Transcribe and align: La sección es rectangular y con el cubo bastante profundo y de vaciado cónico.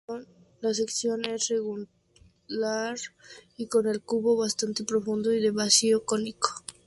La 0.61 0.73
sección 0.73 1.25
es 1.25 1.49
rectangular 1.49 2.97
y 3.55 3.67
con 3.67 3.85
el 3.87 4.01
cubo 4.01 4.35
bastante 4.35 4.83
profundo 4.83 5.31
y 5.31 5.39
de 5.39 5.51
vaciado 5.51 6.03
cónico. 6.05 6.49